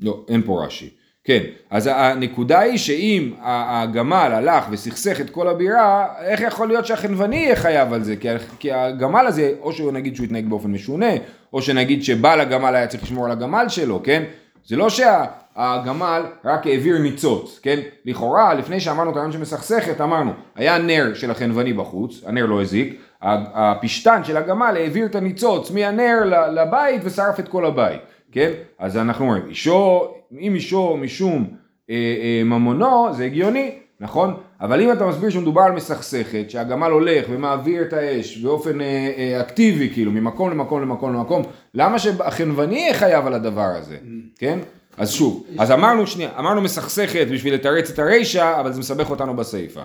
[0.00, 0.95] לא, אין פה רש"י.
[1.26, 7.36] כן, אז הנקודה היא שאם הגמל הלך וסכסך את כל הבירה, איך יכול להיות שהחנווני
[7.36, 8.14] יהיה חייב על זה?
[8.58, 11.10] כי, הגמל הזה, או שהוא נגיד שהוא התנהג באופן משונה,
[11.52, 14.22] או שנגיד שבעל הגמל היה צריך לשמור על הגמל שלו, כן?
[14.66, 17.80] זה לא שהגמל רק העביר ניצוץ, כן?
[18.04, 23.00] לכאורה, לפני שאמרנו את הרעיון שמסכסכת, אמרנו, היה נר של החנווני בחוץ, הנר לא הזיק,
[23.22, 26.18] הפשטן של הגמל העביר את הניצוץ מהנר
[26.52, 28.00] לבית ושרף את כל הבית,
[28.32, 28.50] כן?
[28.78, 30.08] אז אנחנו אומרים, אישו,
[30.40, 31.46] אם אישו משום
[31.90, 34.34] אה, אה, ממונו, זה הגיוני, נכון?
[34.60, 39.40] אבל אם אתה מסביר שמדובר על מסכסכת, שהגמל הולך ומעביר את האש באופן אה, אה,
[39.40, 41.42] אקטיבי, כאילו, ממקום למקום למקום למקום,
[41.74, 43.96] למה שהחנווני יהיה חייב על הדבר הזה,
[44.38, 44.58] כן?
[44.98, 49.36] אז שוב, אז אמרנו שנייה, אמרנו מסכסכת בשביל לתרץ את הרישא, אבל זה מסבך אותנו
[49.36, 49.82] בסיפא.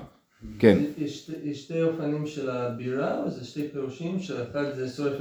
[0.59, 0.77] כן.
[0.97, 5.13] יש שתי- יש שתי אופנים של הבירה, או זה שתי פירושים, שאחד זה שורף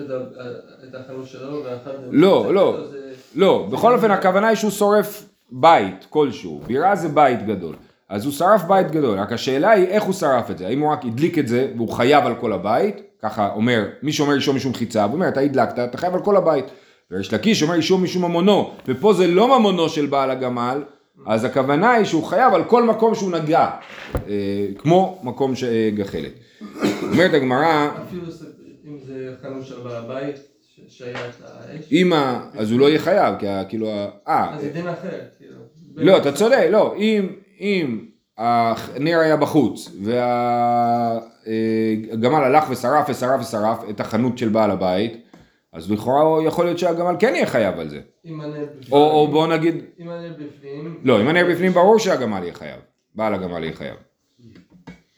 [0.88, 2.08] את החנות שלו, ואחד זה...
[2.10, 2.86] לא, לא.
[2.90, 7.74] זה- לא, בכל אופן הכוונה היא שהוא שורף בית כלשהו, בירה זה בית גדול,
[8.08, 10.92] אז הוא שרף בית גדול, רק השאלה היא איך הוא שרף את זה, האם הוא
[10.92, 14.74] רק הדליק את זה והוא חייב על כל הבית, ככה אומר, מי שאומר אישום משום
[14.74, 16.64] חיצה, הוא אומר אתה הדלקת, אתה חייב על כל הבית,
[17.10, 20.82] ויש לקיש אומר אישום משום ממונו, ופה זה לא ממונו של בעל הגמל,
[21.26, 23.70] אז הכוונה היא שהוא חייב על כל מקום שהוא נגע,
[24.14, 24.20] אה,
[24.78, 26.32] כמו מקום שגחלת.
[27.02, 28.22] אומרת הגמרא, אפילו
[28.86, 30.36] אם זה חנות של בעל הבית,
[30.88, 32.40] שהיה את האש, אם ה...
[32.58, 35.56] אז הוא לא יהיה חייב, כי כאילו, ה- אה, אז זה דין אחר, כאילו.
[35.96, 37.26] לא, אתה צודק, לא, אם,
[37.60, 38.04] אם
[38.38, 39.90] הנר היה בחוץ
[41.46, 45.16] והגמל הלך ושרף ושרף ושרף את החנות של בעל הבית,
[45.72, 48.00] אז לכאורה יכול להיות שהגמל כן יהיה חייב על זה.
[48.24, 51.98] אם הנר בפנים, או, או בוא נגיד, אם הנר בפנים, לא, אם הנר בפנים ברור
[51.98, 52.80] שהגמל יהיה חייב,
[53.14, 53.96] בעל הגמל יהיה חייב.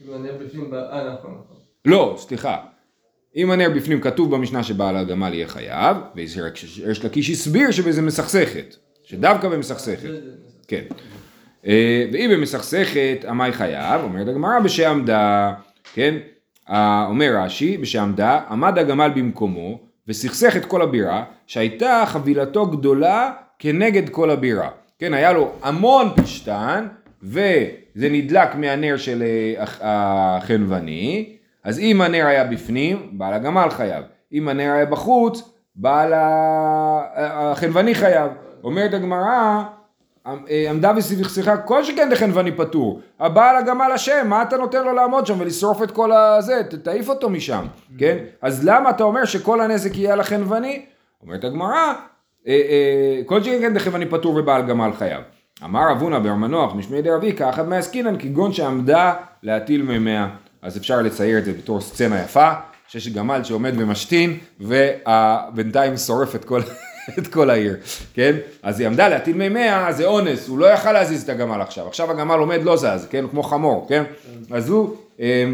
[0.08, 1.56] אם הנר בפנים, אה נכון, נכון.
[1.84, 2.58] לא, סליחה.
[3.36, 9.48] אם הנר בפנים כתוב במשנה שבעל הגמל יהיה חייב, ויש לקיש הסביר שבזה מסכסכת, שדווקא
[9.48, 10.10] במסכסכת.
[10.68, 10.84] כן.
[11.66, 15.54] אה, והיא במסכסכת, עמי חייב, אומרת הגמרא בשעמדה,
[15.94, 16.18] כן?
[17.06, 24.30] אומר רש"י, בשעמדה, עמד הגמל במקומו, וסכסך את כל הבירה, שהייתה חבילתו גדולה כנגד כל
[24.30, 24.68] הבירה.
[24.98, 26.86] כן, היה לו המון פשטן,
[27.22, 27.38] וזה
[28.10, 34.04] נדלק מהנר של אה, הח- החנווני, אז אם הנר היה בפנים, בעל הגמל חייב.
[34.32, 35.42] אם הנר היה בחוץ,
[35.76, 36.12] בעל
[37.16, 38.30] החנווני חייב.
[38.64, 39.62] אומרת הגמרא,
[40.70, 43.00] עמדה וסכסכה כל שכן דחנווני פטור.
[43.20, 47.30] הבעל הגמל אשם, מה אתה נותן לו לעמוד שם ולשרוף את כל הזה, תעיף אותו
[47.30, 47.66] משם,
[47.98, 48.16] כן?
[48.42, 50.82] אז למה אתה אומר שכל הנזק יהיה על החנווני?
[51.22, 51.92] אומרת הגמרא,
[52.46, 55.22] אה, אה, כל שכן דחנווני פטור ובעל גמל חייב.
[55.64, 60.28] אמר אבונה בר מנוח משמי דרביקה, אחת מעסקינן כגון שעמדה להטיל מימיה.
[60.62, 62.50] אז אפשר לצייר את זה בתור סצנה יפה,
[62.88, 66.60] שיש גמל שעומד ומשתין, ובינתיים שורף את כל...
[67.18, 67.76] את כל העיר,
[68.14, 68.36] כן?
[68.62, 72.10] אז היא עמדה להטיל מימיה, זה אונס, הוא לא יכל להזיז את הגמל עכשיו, עכשיו
[72.10, 73.24] הגמל עומד לא זז, כן?
[73.30, 74.04] כמו חמור, כן?
[74.50, 75.44] אז הוא אה,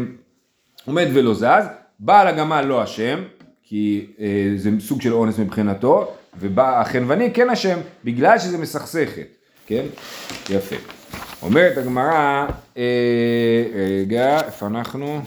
[0.85, 1.65] עומד ולא זז,
[1.99, 3.23] בעל הגמל לא אשם,
[3.63, 9.27] כי אה, זה סוג של אונס מבחינתו, והחנווני כן אשם, בגלל שזה מסכסכת,
[9.67, 9.85] כן?
[10.49, 10.75] יפה.
[11.41, 12.83] אומרת הגמרא, אה,
[13.75, 15.21] רגע, איפה אנחנו?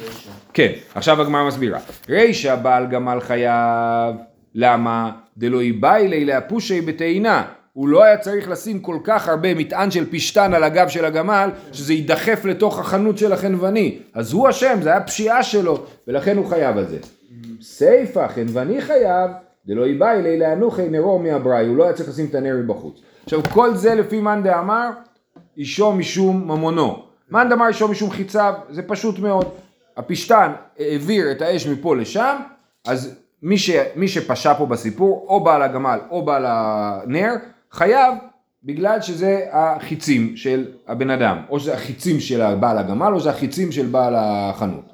[0.54, 1.78] כן, עכשיו הגמרא מסבירה.
[2.08, 4.14] רישא בעל גמל חייב,
[4.55, 5.11] למה?
[5.38, 7.45] דלא איבאי לי להפושי בטעינה.
[7.73, 11.51] הוא לא היה צריך לשים כל כך הרבה מטען של פשטן על הגב של הגמל,
[11.73, 13.99] שזה יידחף לתוך החנות של החנווני.
[14.15, 16.99] אז הוא אשם, זה היה פשיעה שלו, ולכן הוא חייב על זה.
[17.62, 19.31] סיפא, חנווני חייב,
[19.67, 23.01] דלא איבאי לי להנוחי נרו מהבראי, הוא לא היה צריך לשים את הנר מבחוץ.
[23.25, 24.91] עכשיו כל זה לפי מאן דאמר,
[25.57, 27.03] אישו משום ממונו.
[27.31, 29.49] מאן דאמר אישו משום חיציו, זה פשוט מאוד.
[29.97, 32.37] הפשתן העביר את האש מפה לשם,
[32.87, 37.35] אז מי, ש, מי שפשע פה בסיפור, או בעל הגמל או בעל הנר,
[37.70, 38.14] חייב
[38.64, 43.72] בגלל שזה החיצים של הבן אדם, או שזה החיצים של בעל הגמל, או שזה החיצים
[43.72, 44.92] של בעל החנות.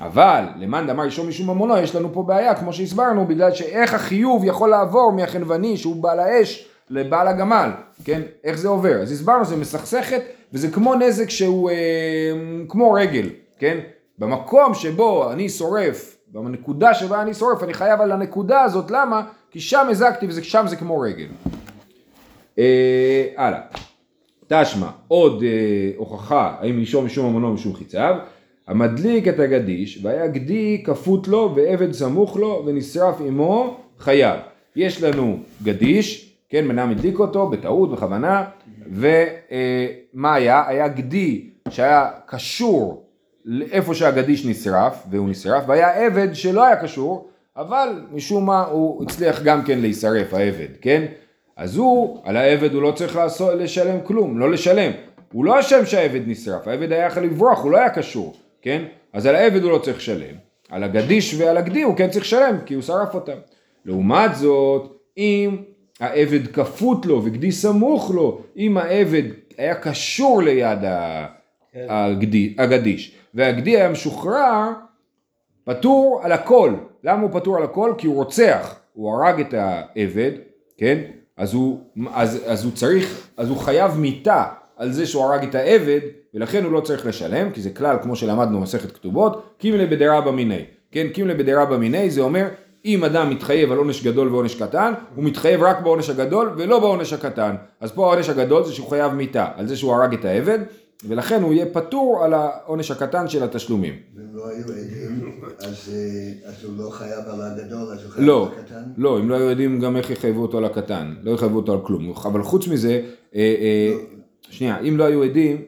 [0.00, 4.44] אבל למאן דאמר אישו משום ממונו, יש לנו פה בעיה, כמו שהסברנו, בגלל שאיך החיוב
[4.44, 7.70] יכול לעבור מהחנווני שהוא בעל האש לבעל הגמל,
[8.04, 8.20] כן?
[8.44, 9.02] איך זה עובר?
[9.02, 11.76] אז הסברנו, זה מסכסכת, וזה כמו נזק שהוא אה,
[12.68, 13.28] כמו רגל,
[13.58, 13.78] כן?
[14.18, 19.22] במקום שבו אני שורף, בנקודה שבה אני שורף, אני חייב על הנקודה הזאת, למה?
[19.50, 21.26] כי שם הזקתי ושם זה כמו רגל.
[22.58, 23.60] אה, הלאה.
[24.46, 28.16] תשמע, עוד אה, הוכחה, האם אישו משום ממונו או משום חיציו,
[28.68, 34.40] המדליק את הגדיש, והיה גדי כפות לו ועבד סמוך לו ונשרף עמו חייב.
[34.76, 38.44] יש לנו גדיש, כן, אדם הדליק אותו בטעות, בכוונה,
[38.92, 40.64] ומה היה?
[40.68, 43.11] היה גדי שהיה קשור
[43.44, 49.42] לאיפה שהגדיש נשרף, והוא נשרף, והיה עבד שלא היה קשור, אבל משום מה הוא הצליח
[49.42, 51.04] גם כן להישרף, העבד, כן?
[51.56, 54.92] אז הוא, על העבד הוא לא צריך לעשות, לשלם כלום, לא לשלם.
[55.32, 58.82] הוא לא אשם שהעבד נשרף, העבד היה יכול לברוח, הוא לא היה קשור, כן?
[59.12, 60.34] אז על העבד הוא לא צריך לשלם.
[60.70, 63.36] על הגדיש ועל הגדי הוא כן צריך לשלם, כי הוא שרף אותם.
[63.84, 65.56] לעומת זאת, אם
[66.00, 69.22] העבד כפות לו וגדי סמוך לו, אם העבד
[69.58, 70.78] היה קשור ליד
[71.72, 71.86] כן.
[71.88, 74.68] הגדי, הגדיש, והגדי היה משוחרר,
[75.64, 76.74] פטור על הכל.
[77.04, 77.94] למה הוא פטור על הכל?
[77.98, 80.30] כי הוא רוצח, הוא הרג את העבד,
[80.78, 80.98] כן?
[81.36, 81.80] אז הוא,
[82.14, 84.44] אז, אז הוא צריך, אז הוא חייב מיתה
[84.76, 86.00] על זה שהוא הרג את העבד,
[86.34, 90.64] ולכן הוא לא צריך לשלם, כי זה כלל כמו שלמדנו במסכת כתובות, קימלה בדרבא מיני.
[90.92, 92.48] כן, קימלה בדרבא מיני זה אומר,
[92.84, 97.12] אם אדם מתחייב על עונש גדול ועונש קטן, הוא מתחייב רק בעונש הגדול ולא בעונש
[97.12, 97.54] הקטן.
[97.80, 100.58] אז פה העונש הגדול זה שהוא חייב מיתה, על זה שהוא הרג את העבד,
[101.08, 103.94] ולכן הוא יהיה פטור על העונש הקטן של התשלומים.
[104.16, 108.26] ואם לא היו עדים, אז, אה, אז הוא לא חייב על הגדול, אז הוא חייב
[108.26, 108.82] לא, על הקטן?
[108.96, 111.78] לא, אם לא היו יודעים גם איך יחייבו אותו על הקטן, לא יחייבו אותו על
[111.82, 112.12] כלום.
[112.24, 113.02] אבל חוץ מזה,
[113.34, 113.40] לא.
[114.50, 115.62] שנייה, אם לא היו עדים,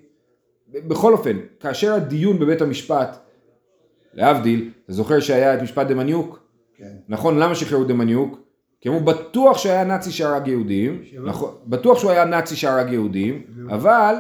[0.73, 3.18] בכל אופן, כאשר הדיון בבית המשפט,
[4.14, 6.38] להבדיל, אתה זוכר שהיה את משפט דמניוק?
[6.77, 6.92] כן.
[7.09, 8.38] נכון, למה שחררו דמניוק?
[8.81, 14.14] כי הוא בטוח שהיה נאצי שהרג יהודים, נכון, בטוח שהוא היה נאצי שהרג יהודים, אבל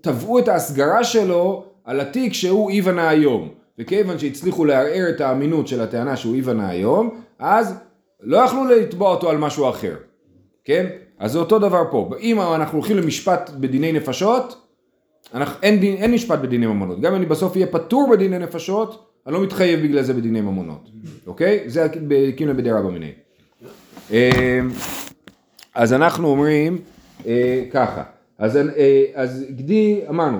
[0.00, 5.80] תבעו את ההסגרה שלו על התיק שהוא איוון היום, וכיוון שהצליחו לערער את האמינות של
[5.80, 7.74] הטענה שהוא איוון היום, אז
[8.20, 9.96] לא יכלו לתבוע אותו על משהו אחר,
[10.64, 10.86] כן?
[11.18, 14.64] אז זה אותו דבר פה, אם אנחנו הולכים למשפט בדיני נפשות,
[15.34, 19.08] אנחנו, אין, דין, אין משפט בדיני ממונות, גם אם אני בסוף אהיה פטור בדיני נפשות,
[19.26, 20.90] אני לא מתחייב בגלל זה בדיני ממונות,
[21.26, 21.64] אוקיי?
[21.66, 21.86] זה
[22.36, 23.12] קימלה בדירה במיני.
[24.12, 24.60] אה,
[25.74, 26.78] אז אנחנו אומרים
[27.26, 28.02] אה, ככה,
[28.38, 30.38] אז, אה, אז גדי, אמרנו,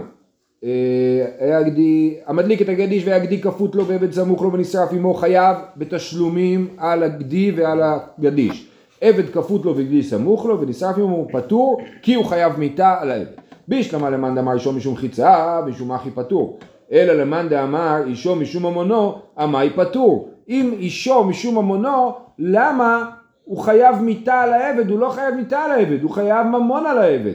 [1.41, 5.57] היה גדי, המדליק את הגדיש והיה גדי כפות לו ועבד סמוך לו ונשרף עמו חייב
[5.77, 8.69] בתשלומים על הגדי ועל הגדיש.
[9.01, 13.27] עבד כפות לו וגדי סמוך לו ונשרף עמו פטור כי הוא חייב מיתה על העבד.
[13.69, 16.59] בישלמה למאן דאמר אישו משום חיצה משום אחי פטור.
[16.93, 20.31] אלא למאן דאמר אישו משום ממונו עמי פטור.
[20.49, 23.11] אם אישו משום ממונו למה
[23.45, 24.91] הוא חייב מיתה על העבד?
[24.91, 27.33] הוא לא חייב מיתה על העבד, הוא חייב ממון על העבד.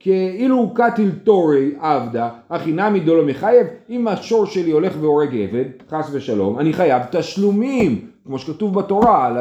[0.00, 5.64] כאילו הוא קטיל תורי עבדה, הכי נמי דולו מחייב, אם השור שלי הולך והורג עבד,
[5.90, 9.36] חס ושלום, אני חייב תשלומים, כמו שכתוב בתורה, על,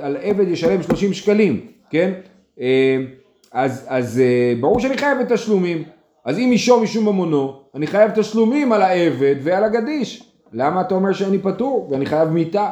[0.00, 1.60] על עבד ישלם 30 שקלים,
[1.90, 2.12] כן?
[3.52, 5.82] אז, אז אה, ברור שאני חייב את תשלומים.
[6.24, 10.32] אז אם אישו משום ממונו, אני חייב תשלומים על העבד ועל הגדיש.
[10.52, 12.70] למה אתה אומר שאני פטור ואני חייב מיתה?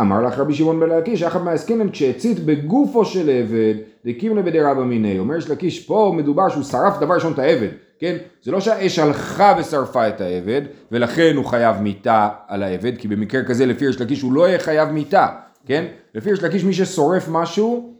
[0.00, 3.74] אמר לך רבי שמעון בן לקיש, אחת מהעסקינן כשהצית בגופו של עבד,
[4.06, 5.18] דקים לבדי רבא מיני.
[5.18, 8.16] אומר יש לקיש, פה מדובר שהוא שרף דבר ראשון את העבד, כן?
[8.42, 13.44] זה לא שהאש הלכה ושרפה את העבד, ולכן הוא חייב מיתה על העבד, כי במקרה
[13.44, 15.26] כזה לפי יש לקיש הוא לא יהיה חייב מיתה,
[15.66, 15.84] כן?
[16.14, 17.94] לפי יש לקיש מי ששורף משהו,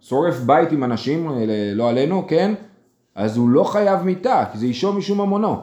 [0.00, 1.30] שורף בית עם אנשים,
[1.74, 2.54] לא עלינו, כן?
[3.14, 5.56] אז הוא לא חייב מיתה, כי זה אישו משום ממונו.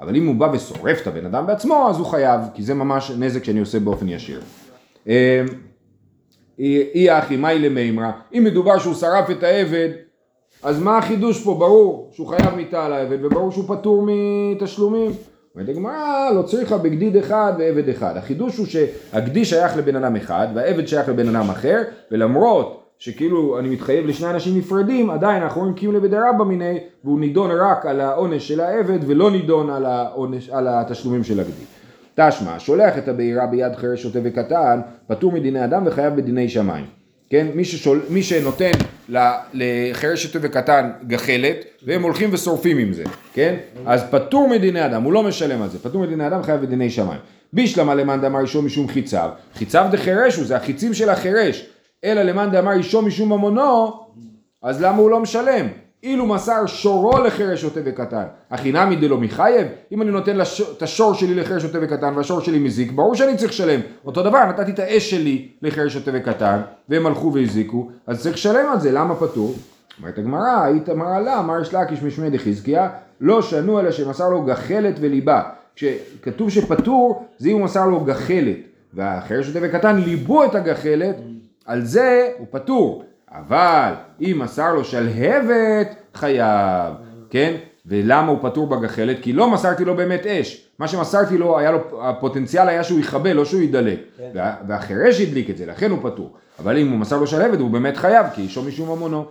[0.00, 3.10] אבל אם הוא בא ושורף את הבן אדם בעצמו, אז הוא חייב, כי זה ממש
[3.18, 4.40] נזק שאני עושה באופן ישיר.
[6.58, 9.88] אי אחי מאי למימרא, אם מדובר שהוא שרף את העבד,
[10.62, 11.54] אז מה החידוש פה?
[11.54, 15.10] ברור שהוא חייב מיתה על העבד, וברור שהוא פטור מתשלומים.
[15.54, 18.16] אומרת הגמרא, לא צריכה בגדיד אחד ועבד אחד.
[18.16, 23.68] החידוש הוא שהגדי שייך לבן אדם אחד, והעבד שייך לבן אדם אחר, ולמרות שכאילו אני
[23.68, 28.48] מתחייב לשני אנשים נפרדים, עדיין אנחנו רואים קיום לבדרבא מיני, והוא נידון רק על העונש
[28.48, 31.64] של העבד, ולא נידון על, העונש, על התשלומים של הגדי.
[32.16, 36.84] תשמע, שולח את הבעירה ביד חירש שוטה וקטן, פטור מדיני אדם וחייב בדיני שמיים.
[37.30, 37.46] כן?
[37.54, 38.70] מי, ששול, מי שנותן
[39.08, 43.54] ל- לחירש שוטה וקטן גחלת, והם הולכים ושורפים עם זה, כן?
[43.86, 47.20] אז פטור מדיני אדם, הוא לא משלם על זה, פטור מדיני אדם חייב בדיני שמיים.
[47.52, 51.66] בישלמה למאן דאמר אישו משום חיציו, חיציו דחירש הוא, זה החיצים של החירש,
[52.04, 53.92] אלא למאן דאמר אישו משום ממונו,
[54.62, 55.66] אז למה הוא לא משלם?
[56.04, 59.66] אילו מסר שורו לחירש שוטה וקטן, הכי נמי דלא מחייב?
[59.92, 60.60] אם אני נותן לש...
[60.60, 63.80] את השור שלי לחירש שוטה וקטן והשור שלי מזיק, ברור שאני צריך לשלם.
[64.04, 68.66] אותו דבר, נתתי את האש שלי לחירש שוטה וקטן, והם הלכו והזיקו, אז צריך לשלם
[68.72, 69.54] על זה, למה פטור?
[69.98, 72.88] אומרת הגמרא, היית אמרה לה, אמר יש לקיש משמי דחזקיה,
[73.20, 75.42] לא שנו אלא שמסר לו גחלת וליבה.
[75.76, 78.58] כשכתוב שפטור, זה אם הוא מסר לו גחלת,
[78.94, 81.16] והחירש שוטה וקטן ליבו את הגחלת,
[81.64, 83.04] על זה הוא פטור.
[83.34, 86.92] אבל אם מסר לו שלהבת, חייב,
[87.30, 87.54] כן?
[87.86, 89.16] ולמה הוא פטור בגחלת?
[89.22, 90.68] כי לא מסרתי לו באמת אש.
[90.78, 93.98] מה שמסרתי לו, היה לו, הפוטנציאל היה שהוא יכבה, לא שהוא ידלק.
[94.34, 96.32] וה- והחירש הדליק את זה, לכן הוא פטור.
[96.58, 99.24] אבל אם הוא מסר לו שלהבת, הוא באמת חייב, כי אישו משום ממונו.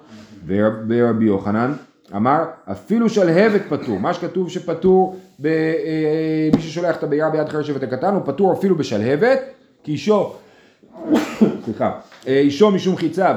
[0.48, 1.74] ורב- ורבי יוחנן
[2.16, 4.00] אמר, אפילו שלהבת פטור.
[4.00, 5.54] מה שכתוב שפטור, ב- אה,
[6.56, 9.40] מי ששולח את הבירה ביד חירש שבט הקטן, הוא פטור אפילו בשלהבת,
[9.84, 10.34] כי אישו,
[11.66, 11.92] סליחה,
[12.28, 13.36] אה, אישו משום חיציו.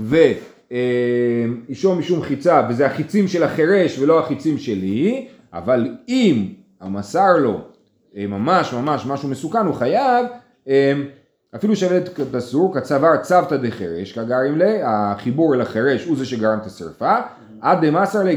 [0.00, 6.46] ואישו משום חיצה, וזה החיצים של החירש ולא החיצים שלי, אבל אם
[6.80, 7.60] המסר לו
[8.16, 10.26] אה, ממש ממש משהו מסוכן, הוא חייב,
[10.68, 10.92] אה,
[11.56, 16.66] אפילו שלט פסוק, כצוואר צוותא דחירש, כגרים לה, החיבור אל החירש הוא זה שגרם את
[16.66, 17.16] השרפה,
[17.60, 18.36] עד דמסר לי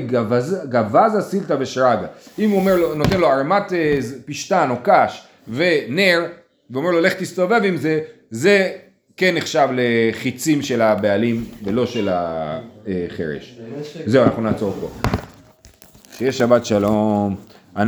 [0.70, 2.08] גבזה סילתא ושרגא.
[2.40, 6.26] אם הוא אומר לו, נותן לו ערמת אה, פשתן או קש ונר,
[6.70, 8.72] ואומר לו לך תסתובב עם זה, זה
[9.20, 13.58] כן נחשב לחיצים של הבעלים ולא של החירש.
[13.76, 15.10] בנשק זהו, אנחנו נעצור פה.
[16.18, 17.36] שיהיה שבת שלום.